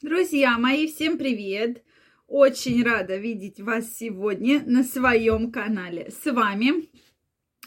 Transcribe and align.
Друзья 0.00 0.56
мои, 0.58 0.86
всем 0.86 1.18
привет! 1.18 1.82
Очень 2.28 2.84
рада 2.84 3.16
видеть 3.16 3.58
вас 3.58 3.96
сегодня 3.96 4.62
на 4.64 4.84
своем 4.84 5.50
канале. 5.50 6.12
С 6.12 6.30
вами 6.30 6.88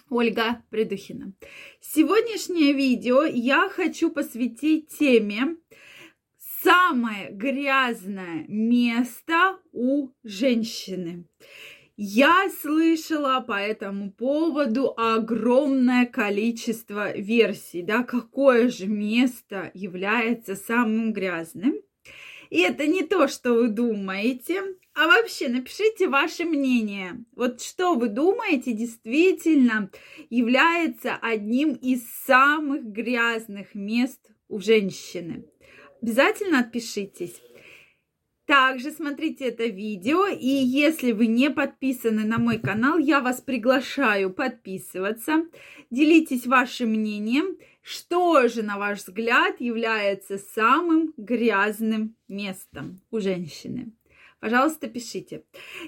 Ольга 0.10 0.64
Придухина. 0.70 1.34
Сегодняшнее 1.82 2.72
видео 2.72 3.24
я 3.26 3.68
хочу 3.68 4.10
посвятить 4.10 4.98
теме 4.98 5.58
«Самое 6.64 7.32
грязное 7.32 8.46
место 8.48 9.60
у 9.74 10.12
женщины». 10.24 11.26
Я 11.98 12.50
слышала 12.62 13.42
по 13.42 13.60
этому 13.60 14.10
поводу 14.10 14.94
огромное 14.96 16.06
количество 16.06 17.12
версий, 17.12 17.82
да, 17.82 18.04
какое 18.04 18.70
же 18.70 18.88
место 18.88 19.70
является 19.74 20.56
самым 20.56 21.12
грязным. 21.12 21.74
И 22.52 22.60
это 22.60 22.86
не 22.86 23.04
то, 23.04 23.30
что 23.30 23.54
вы 23.54 23.70
думаете. 23.70 24.62
А 24.94 25.08
вообще 25.08 25.48
напишите 25.48 26.10
ваше 26.10 26.44
мнение. 26.44 27.24
Вот 27.34 27.62
что 27.62 27.96
вы 27.96 28.10
думаете 28.10 28.74
действительно 28.74 29.90
является 30.30 31.16
одним 31.16 31.74
из 31.74 32.06
самых 32.26 32.84
грязных 32.84 33.74
мест 33.74 34.20
у 34.50 34.60
женщины. 34.60 35.46
Обязательно 36.02 36.60
отпишитесь. 36.60 37.42
Также 38.46 38.92
смотрите 38.92 39.46
это 39.46 39.68
видео, 39.68 40.28
и 40.28 40.46
если 40.46 41.14
вы 41.14 41.28
не 41.28 41.50
подписаны 41.50 42.26
на 42.26 42.38
мой 42.38 42.60
канал, 42.60 42.98
я 42.98 43.22
вас 43.22 43.40
приглашаю 43.40 44.34
подписываться. 44.34 45.46
Делитесь 45.90 46.46
вашим 46.48 46.90
мнением, 46.90 47.56
что 47.82 48.48
же, 48.48 48.64
на 48.64 48.78
ваш 48.78 49.00
взгляд, 49.00 49.60
является 49.60 50.38
самым 50.38 51.14
грязным 51.18 52.16
местом 52.28 53.02
у 53.12 53.20
женщины 53.20 53.92
пожалуйста, 54.42 54.88
пишите. 54.88 55.44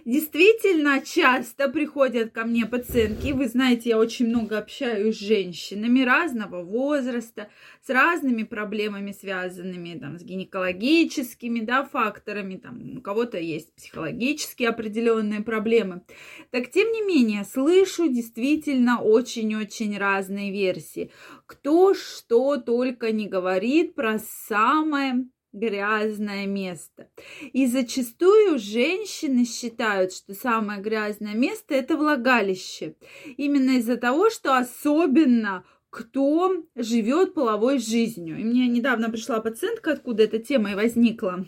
Действительно, 0.06 1.02
часто 1.02 1.68
приходят 1.68 2.32
ко 2.32 2.46
мне 2.46 2.66
пациентки, 2.66 3.32
вы 3.32 3.48
знаете, 3.48 3.90
я 3.90 3.98
очень 3.98 4.28
много 4.28 4.60
общаюсь 4.60 5.18
с 5.18 5.20
женщинами 5.20 6.04
разного 6.04 6.64
возраста, 6.64 7.50
с 7.86 7.90
разными 7.90 8.44
проблемами, 8.44 9.12
связанными 9.12 9.98
там, 10.00 10.18
с 10.20 10.24
гинекологическими 10.24 11.62
да, 11.62 11.84
факторами, 11.84 12.58
там, 12.58 12.98
у 12.98 13.02
кого-то 13.02 13.40
есть 13.40 13.76
психологические 13.76 14.70
определенные 14.70 15.42
проблемы. 15.42 16.04
Так, 16.52 16.70
тем 16.70 16.92
не 16.92 17.02
менее, 17.02 17.44
слышу 17.46 18.08
действительно 18.08 19.02
очень-очень 19.02 19.98
разные 19.98 20.52
версии. 20.52 21.12
Кто 21.48 21.96
что 21.96 22.58
только 22.58 23.12
не 23.12 23.28
говорит 23.28 23.96
про 23.96 24.20
самое 24.20 25.26
грязное 25.54 26.46
место. 26.48 27.10
И 27.54 27.68
зачастую 27.68 28.60
женщины 28.60 29.46
считают, 29.46 30.12
что 30.12 30.34
самое 30.34 30.82
грязное 30.82 31.36
место 31.36 31.76
это 31.76 31.96
влагалище. 31.96 32.96
Именно 33.38 33.78
из-за 33.78 33.98
того, 33.98 34.30
что 34.30 34.58
особенно 34.58 35.64
кто 35.90 36.66
живет 36.76 37.36
половой 37.36 37.78
жизнью. 37.78 38.40
И 38.40 38.44
мне 38.44 38.68
недавно 38.68 39.10
пришла 39.10 39.40
пациентка, 39.40 39.94
откуда 39.94 40.24
эта 40.24 40.40
тема 40.40 40.72
и 40.72 40.76
возникла. 40.76 41.46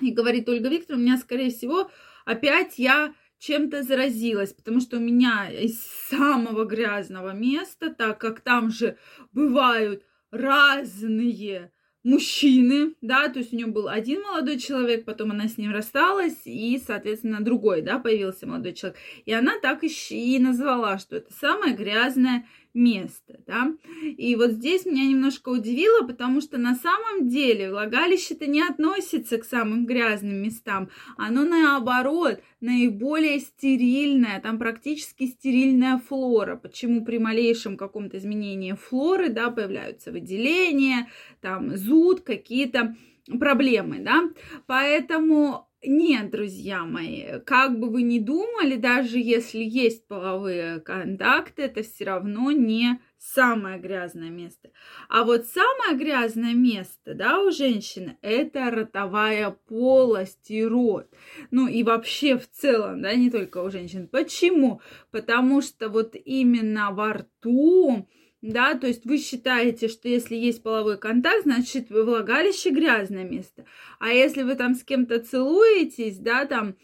И 0.00 0.12
говорит, 0.12 0.48
Ольга 0.48 0.70
Викторовна, 0.70 1.02
у 1.02 1.06
меня, 1.06 1.18
скорее 1.18 1.50
всего, 1.50 1.90
опять 2.24 2.78
я 2.78 3.14
чем-то 3.38 3.82
заразилась, 3.82 4.54
потому 4.54 4.80
что 4.80 4.96
у 4.96 5.00
меня 5.00 5.50
из 5.50 5.82
самого 6.08 6.64
грязного 6.64 7.32
места, 7.32 7.92
так 7.92 8.18
как 8.18 8.40
там 8.40 8.70
же 8.70 8.96
бывают 9.32 10.02
разные 10.30 11.70
мужчины, 12.06 12.94
да, 13.00 13.28
то 13.28 13.40
есть 13.40 13.52
у 13.52 13.56
нее 13.56 13.66
был 13.66 13.88
один 13.88 14.22
молодой 14.22 14.58
человек, 14.58 15.04
потом 15.04 15.32
она 15.32 15.48
с 15.48 15.58
ним 15.58 15.72
рассталась, 15.72 16.42
и, 16.44 16.80
соответственно, 16.84 17.40
другой, 17.40 17.82
да, 17.82 17.98
появился 17.98 18.46
молодой 18.46 18.74
человек. 18.74 18.96
И 19.24 19.32
она 19.32 19.58
так 19.60 19.82
и 19.82 20.38
назвала, 20.38 20.98
что 20.98 21.16
это 21.16 21.32
самое 21.32 21.74
грязное 21.74 22.46
место, 22.76 23.40
да. 23.46 23.72
И 24.02 24.36
вот 24.36 24.52
здесь 24.52 24.86
меня 24.86 25.04
немножко 25.06 25.48
удивило, 25.48 26.06
потому 26.06 26.40
что 26.40 26.58
на 26.58 26.74
самом 26.76 27.28
деле 27.28 27.70
влагалище-то 27.70 28.46
не 28.46 28.62
относится 28.62 29.38
к 29.38 29.44
самым 29.44 29.86
грязным 29.86 30.36
местам. 30.36 30.90
Оно 31.16 31.44
наоборот 31.44 32.40
наиболее 32.60 33.40
стерильное, 33.40 34.40
там 34.40 34.58
практически 34.58 35.26
стерильная 35.26 35.98
флора. 35.98 36.56
Почему 36.56 37.04
при 37.04 37.18
малейшем 37.18 37.76
каком-то 37.76 38.18
изменении 38.18 38.72
флоры, 38.72 39.30
да, 39.30 39.50
появляются 39.50 40.12
выделения, 40.12 41.08
там 41.40 41.76
зуд, 41.76 42.20
какие-то 42.20 42.94
проблемы, 43.40 43.98
да. 44.00 44.30
Поэтому 44.66 45.65
нет, 45.82 46.30
друзья 46.30 46.84
мои, 46.84 47.40
как 47.44 47.78
бы 47.78 47.90
вы 47.90 48.02
ни 48.02 48.18
думали, 48.18 48.76
даже 48.76 49.18
если 49.18 49.58
есть 49.58 50.06
половые 50.06 50.80
контакты, 50.80 51.62
это 51.62 51.82
все 51.82 52.04
равно 52.04 52.50
не 52.50 52.98
самое 53.18 53.78
грязное 53.78 54.30
место. 54.30 54.70
А 55.08 55.24
вот 55.24 55.46
самое 55.46 55.98
грязное 55.98 56.54
место, 56.54 57.14
да, 57.14 57.40
у 57.40 57.50
женщины, 57.50 58.18
это 58.22 58.70
ротовая 58.70 59.50
полость 59.68 60.50
и 60.50 60.64
рот. 60.64 61.08
Ну 61.50 61.68
и 61.68 61.82
вообще 61.82 62.38
в 62.38 62.50
целом, 62.50 63.02
да, 63.02 63.14
не 63.14 63.30
только 63.30 63.62
у 63.62 63.70
женщин. 63.70 64.08
Почему? 64.08 64.80
Потому 65.10 65.60
что 65.60 65.88
вот 65.88 66.14
именно 66.24 66.90
во 66.90 67.12
рту, 67.12 68.08
да, 68.52 68.74
то 68.74 68.86
есть 68.86 69.04
вы 69.04 69.18
считаете, 69.18 69.88
что 69.88 70.08
если 70.08 70.36
есть 70.36 70.62
половой 70.62 70.98
контакт, 70.98 71.42
значит 71.42 71.90
влагалище 71.90 72.70
грязное 72.70 73.24
место. 73.24 73.64
А 73.98 74.10
если 74.10 74.42
вы 74.42 74.54
там 74.54 74.74
с 74.74 74.84
кем-то 74.84 75.18
целуетесь, 75.18 76.18
да, 76.18 76.46
там 76.46 76.74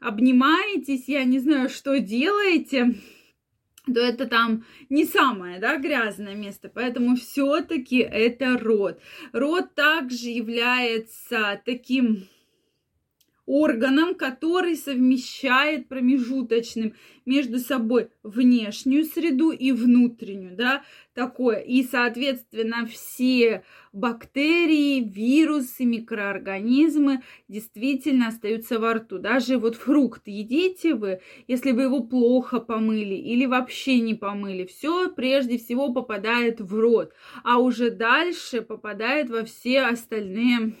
обнимаетесь, 0.00 1.08
я 1.08 1.24
не 1.24 1.38
знаю, 1.38 1.68
что 1.68 1.98
делаете, 1.98 2.94
то 3.86 4.00
это 4.00 4.26
там 4.26 4.64
не 4.88 5.04
самое, 5.04 5.58
да, 5.58 5.76
грязное 5.76 6.34
место, 6.34 6.70
поэтому 6.72 7.16
все-таки 7.16 7.98
это 7.98 8.58
рот. 8.58 9.00
Рот 9.32 9.74
также 9.74 10.28
является 10.28 11.60
таким 11.64 12.26
органом, 13.46 14.16
который 14.16 14.76
совмещает 14.76 15.88
промежуточным 15.88 16.94
между 17.24 17.58
собой 17.58 18.08
внешнюю 18.22 19.04
среду 19.04 19.50
и 19.50 19.72
внутреннюю, 19.72 20.56
да, 20.56 20.82
такое. 21.14 21.58
И, 21.58 21.82
соответственно, 21.84 22.86
все 22.86 23.64
бактерии, 23.92 25.00
вирусы, 25.00 25.84
микроорганизмы 25.84 27.22
действительно 27.48 28.28
остаются 28.28 28.78
во 28.78 28.94
рту. 28.94 29.18
Даже 29.18 29.58
вот 29.58 29.76
фрукт 29.76 30.22
едите 30.26 30.94
вы, 30.94 31.20
если 31.48 31.72
вы 31.72 31.82
его 31.82 32.00
плохо 32.00 32.60
помыли 32.60 33.14
или 33.14 33.46
вообще 33.46 34.00
не 34.00 34.14
помыли, 34.14 34.66
все 34.66 35.10
прежде 35.10 35.58
всего 35.58 35.92
попадает 35.92 36.60
в 36.60 36.78
рот, 36.78 37.12
а 37.42 37.58
уже 37.58 37.90
дальше 37.90 38.60
попадает 38.60 39.30
во 39.30 39.44
все 39.44 39.82
остальные 39.82 40.74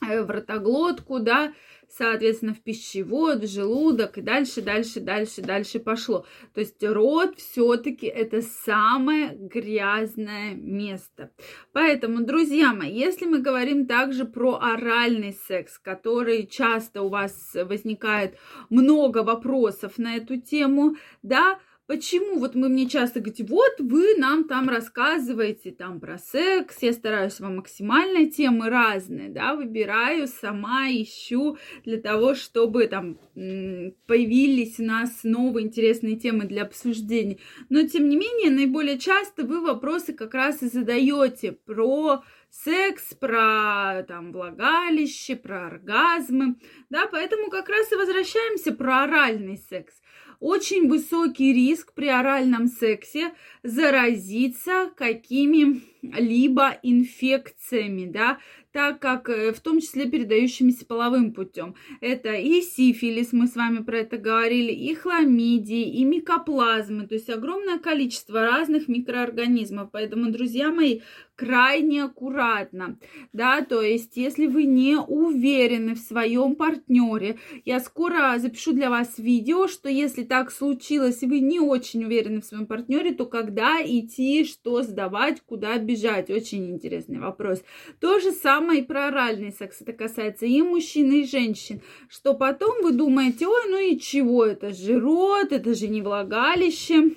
в 0.00 0.30
ротоглотку, 0.30 1.20
да, 1.20 1.52
соответственно, 1.88 2.54
в 2.54 2.60
пищевод, 2.60 3.42
в 3.42 3.48
желудок 3.48 4.18
и 4.18 4.22
дальше, 4.22 4.62
дальше, 4.62 5.00
дальше, 5.00 5.42
дальше 5.42 5.78
пошло. 5.78 6.26
То 6.52 6.60
есть 6.60 6.82
рот 6.82 7.36
все-таки 7.38 8.06
это 8.06 8.42
самое 8.42 9.36
грязное 9.36 10.54
место. 10.54 11.30
Поэтому, 11.72 12.24
друзья 12.24 12.72
мои, 12.72 12.92
если 12.92 13.26
мы 13.26 13.40
говорим 13.40 13.86
также 13.86 14.24
про 14.24 14.58
оральный 14.60 15.36
секс, 15.46 15.78
который 15.78 16.46
часто 16.46 17.02
у 17.02 17.08
вас 17.08 17.52
возникает 17.54 18.36
много 18.70 19.22
вопросов 19.22 19.98
на 19.98 20.16
эту 20.16 20.40
тему, 20.40 20.96
да, 21.22 21.58
Почему? 21.86 22.38
Вот 22.38 22.54
мы 22.54 22.70
мне 22.70 22.88
часто 22.88 23.20
говорите, 23.20 23.44
вот 23.44 23.74
вы 23.78 24.14
нам 24.16 24.44
там 24.44 24.70
рассказываете 24.70 25.70
там 25.70 26.00
про 26.00 26.16
секс, 26.16 26.78
я 26.80 26.94
стараюсь 26.94 27.40
вам 27.40 27.56
максимально 27.56 28.24
темы 28.30 28.70
разные, 28.70 29.28
да, 29.28 29.54
выбираю, 29.54 30.26
сама 30.26 30.88
ищу 30.88 31.58
для 31.84 32.00
того, 32.00 32.34
чтобы 32.34 32.86
там 32.86 33.18
появились 33.34 34.80
у 34.80 34.84
нас 34.84 35.24
новые 35.24 35.66
интересные 35.66 36.16
темы 36.16 36.46
для 36.46 36.62
обсуждения. 36.62 37.36
Но, 37.68 37.86
тем 37.86 38.08
не 38.08 38.16
менее, 38.16 38.50
наиболее 38.50 38.98
часто 38.98 39.44
вы 39.44 39.60
вопросы 39.60 40.14
как 40.14 40.32
раз 40.32 40.62
и 40.62 40.68
задаете 40.68 41.52
про 41.52 42.24
секс, 42.48 43.12
про 43.12 44.06
там 44.08 44.32
влагалище, 44.32 45.36
про 45.36 45.66
оргазмы, 45.66 46.56
да, 46.88 47.06
поэтому 47.12 47.50
как 47.50 47.68
раз 47.68 47.92
и 47.92 47.96
возвращаемся 47.96 48.72
про 48.72 49.02
оральный 49.02 49.58
секс 49.58 49.92
очень 50.40 50.88
высокий 50.88 51.52
риск 51.52 51.92
при 51.94 52.08
оральном 52.08 52.68
сексе 52.68 53.32
заразиться 53.62 54.90
какими-либо 54.96 56.78
инфекциями, 56.82 58.06
да, 58.06 58.38
так 58.74 58.98
как 58.98 59.28
э, 59.28 59.52
в 59.52 59.60
том 59.60 59.78
числе 59.80 60.10
передающимися 60.10 60.84
половым 60.84 61.32
путем. 61.32 61.76
Это 62.00 62.32
и 62.34 62.60
сифилис, 62.60 63.32
мы 63.32 63.46
с 63.46 63.54
вами 63.54 63.84
про 63.84 63.98
это 63.98 64.18
говорили, 64.18 64.72
и 64.72 64.96
хламидии, 64.96 65.88
и 66.00 66.04
микоплазмы, 66.04 67.06
то 67.06 67.14
есть 67.14 67.30
огромное 67.30 67.78
количество 67.78 68.40
разных 68.40 68.88
микроорганизмов. 68.88 69.90
Поэтому, 69.92 70.32
друзья 70.32 70.72
мои, 70.72 71.02
крайне 71.36 72.04
аккуратно, 72.04 72.98
да, 73.32 73.62
то 73.62 73.82
есть 73.82 74.16
если 74.16 74.46
вы 74.46 74.64
не 74.64 74.98
уверены 74.98 75.94
в 75.94 75.98
своем 75.98 76.54
партнере, 76.54 77.38
я 77.64 77.80
скоро 77.80 78.38
запишу 78.38 78.72
для 78.72 78.90
вас 78.90 79.18
видео, 79.18 79.68
что 79.68 79.88
если 79.88 80.22
так 80.24 80.50
случилось, 80.50 81.22
и 81.22 81.26
вы 81.26 81.40
не 81.40 81.60
очень 81.60 82.04
уверены 82.04 82.40
в 82.40 82.44
своем 82.44 82.66
партнере, 82.66 83.12
то 83.14 83.26
когда 83.26 83.80
идти, 83.84 84.44
что 84.44 84.82
сдавать, 84.82 85.40
куда 85.40 85.78
бежать, 85.78 86.30
очень 86.30 86.70
интересный 86.70 87.18
вопрос. 87.18 87.62
То 88.00 88.18
же 88.20 88.32
самое 88.32 88.63
и 88.72 88.82
про 88.82 89.08
оральный 89.08 89.52
секс, 89.52 89.80
это 89.80 89.92
касается 89.92 90.46
и 90.46 90.62
мужчин, 90.62 91.12
и 91.12 91.24
женщин, 91.24 91.80
что 92.08 92.34
потом 92.34 92.82
вы 92.82 92.92
думаете, 92.92 93.46
ой, 93.46 93.62
ну 93.68 93.78
и 93.78 93.98
чего, 93.98 94.44
это 94.44 94.72
же 94.72 94.98
рот, 94.98 95.52
это 95.52 95.74
же 95.74 95.88
не 95.88 96.02
влагалище, 96.02 97.16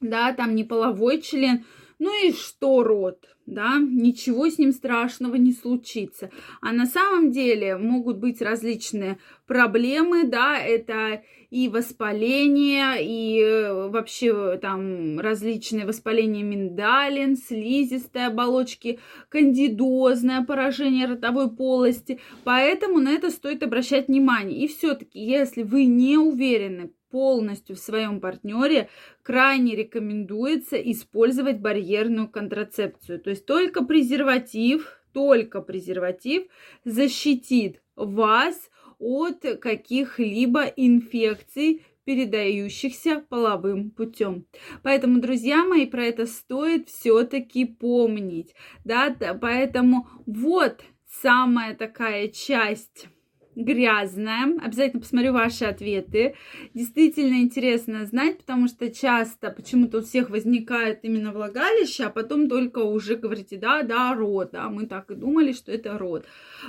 да, 0.00 0.32
там 0.32 0.54
не 0.54 0.64
половой 0.64 1.20
член, 1.20 1.64
ну 1.98 2.26
и 2.26 2.32
что 2.32 2.82
рот? 2.82 3.28
Да, 3.50 3.78
ничего 3.78 4.48
с 4.48 4.58
ним 4.58 4.72
страшного 4.72 5.34
не 5.34 5.52
случится. 5.52 6.30
А 6.60 6.72
на 6.72 6.86
самом 6.86 7.30
деле 7.30 7.76
могут 7.76 8.18
быть 8.18 8.40
различные 8.40 9.18
проблемы, 9.46 10.24
да, 10.24 10.58
это 10.58 11.22
и 11.50 11.68
воспаление, 11.68 12.98
и 13.00 13.40
э, 13.40 13.88
вообще 13.88 14.56
там 14.62 15.18
различные 15.18 15.84
воспаления 15.84 16.44
миндалин, 16.44 17.36
слизистой 17.36 18.26
оболочки, 18.26 19.00
кандидозное 19.28 20.44
поражение 20.44 21.06
ротовой 21.06 21.50
полости. 21.50 22.20
Поэтому 22.44 23.00
на 23.00 23.10
это 23.10 23.30
стоит 23.30 23.62
обращать 23.64 24.06
внимание. 24.06 24.60
И 24.60 24.68
все-таки, 24.68 25.18
если 25.18 25.64
вы 25.64 25.86
не 25.86 26.16
уверены, 26.16 26.92
полностью 27.10 27.76
в 27.76 27.80
своем 27.80 28.20
партнере, 28.20 28.88
крайне 29.22 29.74
рекомендуется 29.76 30.76
использовать 30.76 31.60
барьерную 31.60 32.28
контрацепцию. 32.28 33.20
То 33.20 33.30
есть 33.30 33.46
только 33.46 33.84
презерватив, 33.84 35.00
только 35.12 35.60
презерватив 35.60 36.44
защитит 36.84 37.82
вас 37.96 38.70
от 38.98 39.40
каких-либо 39.60 40.64
инфекций, 40.64 41.82
передающихся 42.04 43.24
половым 43.28 43.90
путем. 43.90 44.46
Поэтому, 44.82 45.20
друзья 45.20 45.64
мои, 45.64 45.86
про 45.86 46.04
это 46.04 46.26
стоит 46.26 46.88
все-таки 46.88 47.64
помнить. 47.64 48.54
Да? 48.84 49.14
Поэтому 49.40 50.08
вот 50.26 50.80
самая 51.06 51.74
такая 51.74 52.28
часть 52.28 53.08
грязная. 53.56 54.58
Обязательно 54.60 55.00
посмотрю 55.00 55.32
ваши 55.32 55.64
ответы. 55.64 56.34
Действительно 56.74 57.40
интересно 57.40 58.04
знать, 58.06 58.38
потому 58.38 58.68
что 58.68 58.90
часто 58.90 59.50
почему-то 59.50 59.98
у 59.98 60.02
всех 60.02 60.30
возникает 60.30 61.00
именно 61.04 61.32
влагалище, 61.32 62.04
а 62.04 62.10
потом 62.10 62.48
только 62.48 62.78
уже 62.78 63.16
говорите, 63.16 63.56
да, 63.56 63.82
да, 63.82 64.14
рот, 64.14 64.50
да, 64.52 64.68
мы 64.68 64.86
так 64.86 65.10
и 65.10 65.14
думали, 65.14 65.52
что 65.52 65.72
это 65.72 65.98
рот. 65.98 66.24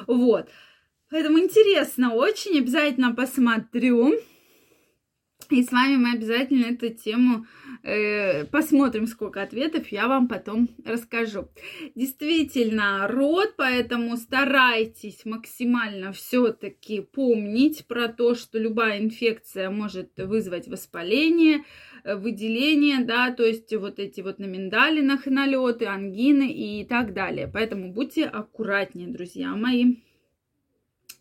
Вот. 0.08 0.50
Поэтому 1.10 1.40
интересно 1.40 2.14
очень, 2.14 2.58
обязательно 2.60 3.14
посмотрю. 3.14 4.14
И 5.52 5.64
с 5.64 5.72
вами 5.72 5.98
мы 5.98 6.14
обязательно 6.14 6.68
эту 6.68 6.90
тему 6.90 7.46
э, 7.84 8.46
посмотрим, 8.46 9.06
сколько 9.06 9.42
ответов 9.42 9.90
я 9.90 10.08
вам 10.08 10.30
потом 10.30 10.70
расскажу. 10.86 11.50
Действительно, 11.94 13.06
рот, 13.10 13.56
поэтому 13.58 14.16
старайтесь 14.16 15.26
максимально 15.26 16.14
все-таки 16.14 17.02
помнить 17.02 17.86
про 17.86 18.08
то, 18.08 18.34
что 18.34 18.60
любая 18.60 19.02
инфекция 19.02 19.70
может 19.70 20.12
вызвать 20.16 20.70
воспаление, 20.70 21.66
э, 22.06 22.16
выделение, 22.16 23.04
да, 23.04 23.32
то 23.32 23.44
есть 23.44 23.76
вот 23.76 24.00
эти 24.00 24.22
вот 24.22 24.40
на 24.40 24.46
миндалинах 24.46 25.26
налеты, 25.26 25.86
ангины 25.86 26.50
и 26.50 26.86
так 26.86 27.14
далее. 27.14 27.50
Поэтому 27.52 27.92
будьте 27.92 28.24
аккуратнее, 28.24 29.10
друзья 29.10 29.54
мои. 29.54 29.96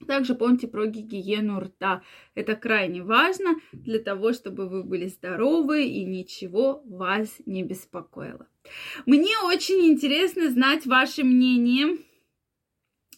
Также 0.06 0.35
помните 0.35 0.67
про 0.67 0.87
гигиену 0.87 1.61
рта. 1.61 2.02
Это 2.35 2.56
крайне 2.56 3.02
важно 3.02 3.56
для 3.73 3.99
того, 3.99 4.32
чтобы 4.32 4.69
вы 4.69 4.82
были 4.82 5.06
здоровы 5.06 5.85
и 5.85 6.05
ничего 6.05 6.82
вас 6.87 7.29
не 7.47 7.62
беспокоило. 7.62 8.47
Мне 9.06 9.35
очень 9.44 9.87
интересно 9.87 10.50
знать 10.50 10.87
ваше 10.87 11.25
мнение 11.25 11.99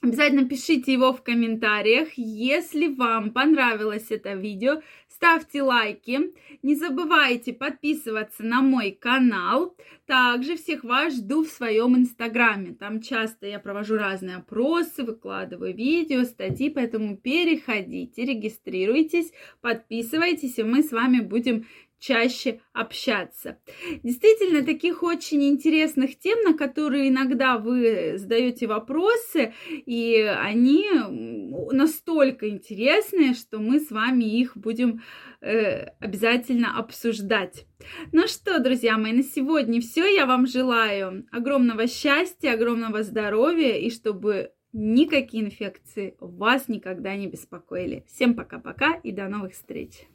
Обязательно 0.02 0.49
пишите 0.49 0.93
его 0.93 1.12
в 1.12 1.22
комментариях. 1.22 2.08
Если 2.16 2.88
вам 2.88 3.31
понравилось 3.31 4.06
это 4.10 4.32
видео, 4.32 4.82
ставьте 5.08 5.62
лайки. 5.62 6.34
Не 6.64 6.75
забывайте 6.75 7.52
подписываться 7.52 8.43
на 8.43 8.62
мой 8.62 8.90
канал. 8.90 9.76
Также 10.06 10.56
всех 10.56 10.82
вас 10.82 11.14
жду 11.14 11.44
в 11.44 11.49
своем 11.50 11.96
инстаграме. 11.96 12.75
Там 12.75 13.00
часто 13.00 13.46
я 13.46 13.60
провожу 13.60 13.94
разные 13.94 14.38
опросы, 14.38 15.04
выкладываю 15.04 15.72
видео, 15.72 16.25
статьи, 16.25 16.69
поэтому 16.69 17.16
переходите, 17.16 18.25
регистрируйтесь, 18.25 19.31
подписывайтесь, 19.60 20.58
и 20.58 20.64
мы 20.64 20.82
с 20.82 20.90
вами 20.90 21.20
будем 21.20 21.64
чаще 22.02 22.60
общаться. 22.72 23.58
Действительно, 24.02 24.64
таких 24.64 25.04
очень 25.04 25.44
интересных 25.44 26.19
тем, 26.19 26.43
на 26.43 26.54
которые 26.54 27.08
иногда 27.08 27.58
вы 27.58 28.14
задаете 28.16 28.66
вопросы, 28.66 29.54
и 29.70 30.16
они 30.16 30.84
настолько 31.70 32.49
интересные, 32.49 33.34
что 33.34 33.58
мы 33.60 33.78
с 33.78 33.90
вами 33.90 34.25
их 34.25 34.56
будем 34.56 35.02
э, 35.40 35.90
обязательно 36.00 36.76
обсуждать. 36.76 37.66
Ну 38.10 38.26
что, 38.26 38.58
друзья 38.58 38.98
мои, 38.98 39.12
на 39.12 39.22
сегодня 39.22 39.81
все. 39.81 40.05
Я 40.05 40.26
вам 40.26 40.46
желаю 40.48 41.25
огромного 41.31 41.87
счастья, 41.87 42.52
огромного 42.52 43.05
здоровья, 43.05 43.76
и 43.78 43.90
чтобы 43.90 44.50
никакие 44.72 45.44
инфекции 45.44 46.16
вас 46.19 46.66
никогда 46.66 47.14
не 47.14 47.28
беспокоили. 47.28 48.05
Всем 48.08 48.34
пока-пока 48.34 48.94
и 49.05 49.12
до 49.12 49.28
новых 49.28 49.52
встреч! 49.52 50.08